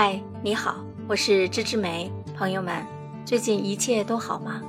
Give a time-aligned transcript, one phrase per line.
[0.00, 0.76] 嗨，你好，
[1.08, 2.08] 我是芝芝梅。
[2.36, 2.86] 朋友们，
[3.24, 4.62] 最近一切都好吗？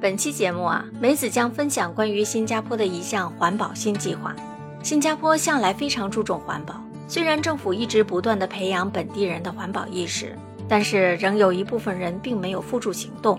[0.00, 4.34] 本期节目啊，梅子将分享关于新加坡的一项环保新计划。
[4.82, 10.34] 新加坡向来非常注重环保，虽然政府一直不断的培养本地人的环保意识，
[10.66, 13.38] 但是仍有一部分人并没有付诸行动。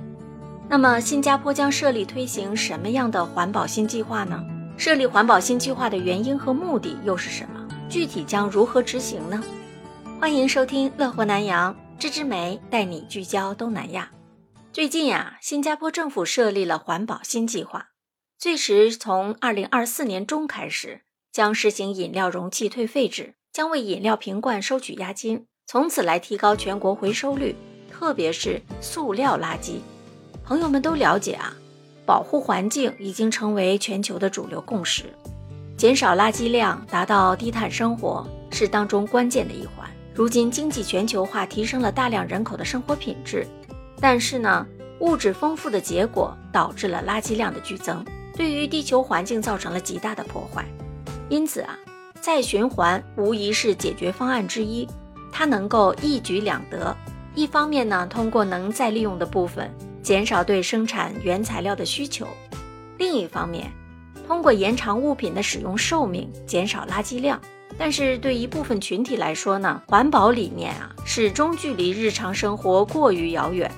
[0.70, 4.40] 那么，新加坡将设立推行什么样的环保新计划呢？
[4.78, 7.68] 设立环保新计划的原因和目的又是什么？
[7.90, 9.42] 具体将如何执行呢？
[10.22, 14.12] 欢迎收听《乐活南洋》，芝芝梅带你聚焦东南亚。
[14.72, 17.88] 最近呀，新加坡政府设立了环保新计划，
[18.38, 27.56] 最迟从二零二四年中开始，将实行饮料容器退费制，将为饮料瓶罐收取押金，从此来提高全国回收率，
[27.92, 29.80] 特别是塑料垃圾。
[30.44, 31.52] 朋友们都了解啊，
[32.06, 35.06] 保护环境已经成为全球的主流共识。
[35.76, 39.90] 减少垃圾量，达到低碳生活是当中关键的一环。
[40.14, 43.48] 如今经济全球化提升了大量人口的生活品质，
[44.00, 44.66] 但是呢，
[45.00, 48.04] 物质丰富的结果导致了垃圾量的剧增，
[48.36, 50.66] 对于地球环境造成了极大的破坏。
[51.30, 51.80] 因此啊，
[52.20, 54.86] 再循环无疑是解决方案之一，
[55.32, 56.96] 它能够一举两得。
[57.34, 62.26] 一方面呢，通过能再利用的部分减少对生产原材料的需求；
[62.98, 63.72] 另一方面，
[64.28, 67.40] 通过延长物品的使用寿命，减少垃圾量，
[67.78, 73.70] 但是对一部分群体来说呢，环保理念啊始终距离日常生活过于遥远。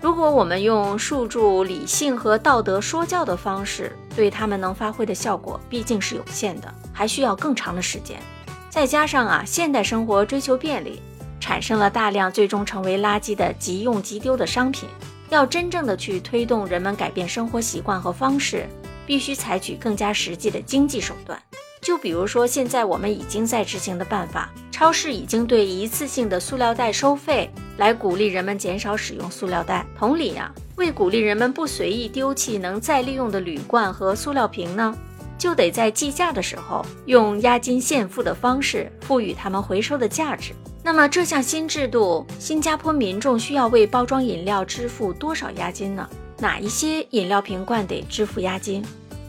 [0.00, 8.16] 如果我们用树柱理性和道德说教的方式，对他们能发挥的效果毕竟是有限的，还需要更长的时间。
[8.70, 11.02] 再加上啊，现代生活追求便利，
[11.40, 14.88] 产生了大量最终成为垃圾的即用即丢的商品。
[15.30, 18.68] 要真正的去推动人们改变生活习惯和方式。
[19.04, 21.42] 必须采取更加实际的经济手段，
[21.88, 29.86] 就比如说现在我们已经在执行的办法，超市已经对一次性的塑料袋收费，来鼓励人们减少使用塑料袋。
[29.98, 34.94] 同理呀，为鼓励人们不随意丢弃能再利用的铝罐和塑料瓶呢，
[35.38, 40.52] 就得在计价的时候用押金现付的方式赋予他们回收的价值。
[40.84, 46.06] 那么这项新制度，新加坡民众需要为包装饮料支付多少押金呢？
[46.38, 48.84] 哪一些饮料瓶罐得支付押金？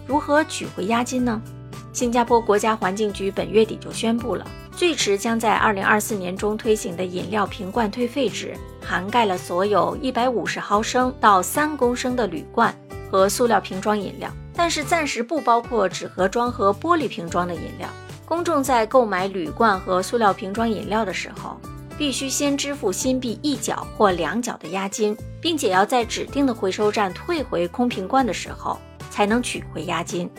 [0.05, 1.41] 如何取回押金呢？
[1.91, 12.73] 新加坡国家环境局本月底就宣布了，最迟将在二零二四年中推行的饮料瓶罐退费制，涵盖了所有一百五十毫升到三公升的铝罐
[13.11, 17.89] 和塑料瓶装饮料，但是暂时不包括纸盒装和玻璃瓶装的饮料。
[18.25, 21.59] 公众在购买铝罐和塑料瓶装饮料的时候，
[21.97, 28.79] 必须先支付新币一角或两角的押金，并且要在指定的回收站退回空瓶罐的时候
[29.09, 30.29] 才能取回押金。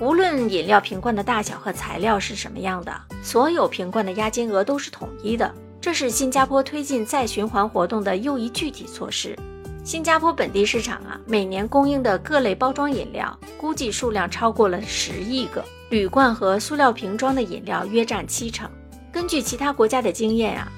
[0.00, 2.92] 无论饮料瓶罐的大小和材料是什么样的，
[3.22, 5.52] 所有瓶罐的押金额都是统一的。
[5.80, 9.36] 这是新加坡推进再循环活动的又一具体措施。
[9.82, 18.70] 新加坡本地市场啊，每年供应的各类包装饮料估计数量超过了十亿个，铝罐和塑料瓶装的饮料约占七成。
[19.10, 20.70] 根据其他国家的经验啊。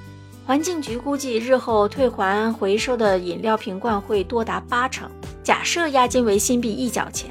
[0.46, 5.08] 环境局估计，日后退还回收的饮料瓶罐会多达八成。
[5.44, 7.30] 假设押金为新币一角钱，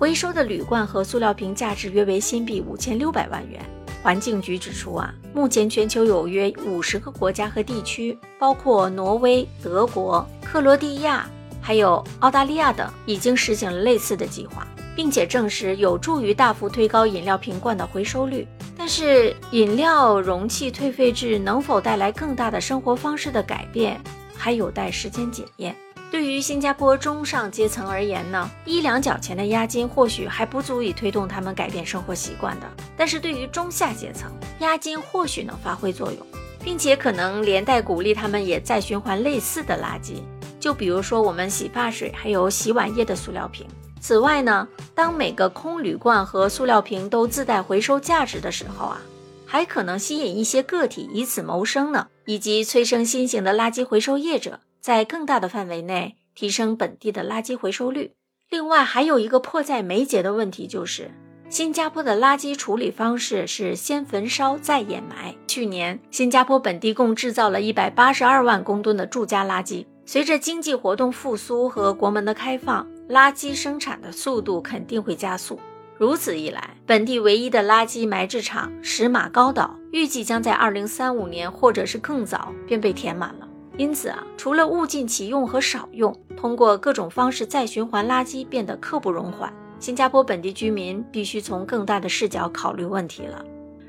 [0.00, 3.60] 回收的铝罐和塑料瓶价值约为新币五千六百万元。
[4.02, 11.28] 环境局指出啊，目前全球有约五十个国家和地区，包括挪威、德国、克罗地亚，
[11.60, 14.66] 还有澳大利亚等，已经实行了类似的计划。
[14.96, 18.46] 并且证实有助于大幅推高饮料瓶罐的回收率，
[18.76, 24.00] 但是饮料容器退费制能否带来更大的生活方式的改变，
[24.34, 25.76] 还有待时间检验。
[26.10, 32.66] 对于新加坡中上阶层而言呢，一两角钱的押金或许还不足以推动他们改变生活习惯的，
[32.96, 34.28] 但是对于中下阶层，
[34.58, 36.26] 押金或许能发挥作用，
[36.64, 40.20] 并且可能连带鼓励他们也再循环类似的垃圾，
[40.58, 43.64] 就比如说我们洗发水还有洗碗液的塑料瓶。
[44.00, 49.00] 此外呢，当每个空铝罐和塑料瓶都自带回收价值的时候啊，
[49.46, 58.14] 还可能吸引一些个体以此谋生呢，以及催生新型的垃圾回收业者，在更大的范围内提升本地的垃圾回收率。
[58.48, 61.10] 另外，还有一个迫在眉睫的问题就是，
[61.48, 65.34] 新加坡的垃圾处理方式是先焚烧再掩埋。
[65.46, 69.84] 去年，新加坡本地共制造了一百八十二万公吨的住家垃圾。
[70.06, 75.60] 随着经济活动复苏和国门的开放，垃圾生产的速度肯定会加速。
[75.96, 83.46] 如此一来，本地唯一的垃圾埋置场石马高岛预计将在二零三五年或者是更早便被填满了。
[83.80, 89.50] 因此啊，除了物尽其用和少用，通过各种方式再循环垃圾变得刻不容缓。
[89.78, 93.42] 新加坡本地居民必须从更大的视角考虑问题了。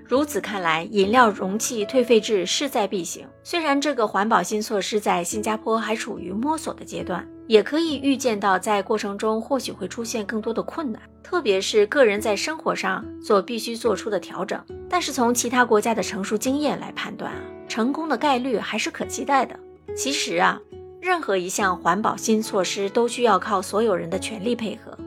[0.06, 3.28] 如此看来，饮料容器退费制势在必行。
[3.44, 14.58] 虽然这个环保新措施在新加坡还处于摸索的阶段，也可以预见到在过程中或许会出现更多的困难，特别是个人在生活上所必须做出的调整。
[14.90, 19.60] 但是从其他国家的成熟经验来判断啊，成功的概率还是可期待的。
[19.96, 20.60] 其实啊，
[21.00, 24.98] 任何一项环保新措施都需要靠所有人的全力配合，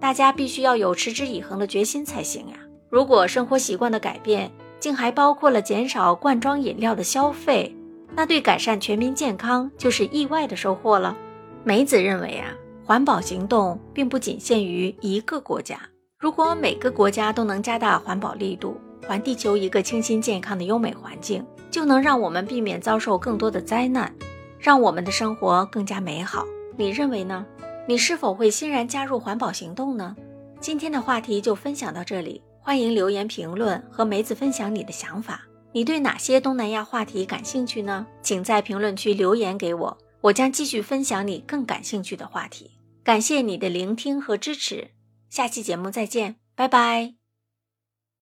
[0.00, 2.54] 大家必须要有持之以恒的决心才行呀。
[2.88, 4.50] 如果生活习惯的改变
[4.80, 7.74] 竟还包括了减少罐装饮料的消费，
[8.16, 11.16] 那对改善全民健康就是意外的收获了。
[11.62, 12.48] 梅子认为啊，
[12.84, 15.78] 环保行动并不仅限于一个国家，
[16.18, 18.76] 如果每个国家都能加大环保力度，
[19.06, 24.12] 还地球一个清新健康的优美环境，就能让我们避免遭受更多的灾难，
[24.60, 26.44] 让我们的生活更加美好。
[26.76, 27.44] 你认为呢？
[27.88, 30.14] 你是否会欣然加入环保行动呢？
[30.60, 32.42] 今天的话题就分享到这里。
[32.62, 35.42] 欢迎留言评论和梅子分享你的想法。
[35.72, 38.06] 你对哪些东南亚话题感兴趣呢？
[38.22, 42.72] 请在评论区留言给我，我将继续分享你更感兴趣的话题。
[43.02, 44.90] 感谢你的聆听和支持，
[45.30, 47.19] 下期节目再见，拜拜。